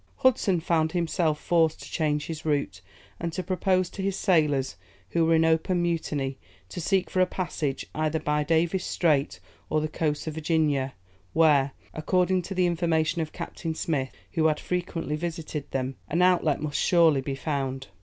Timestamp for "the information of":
12.55-13.31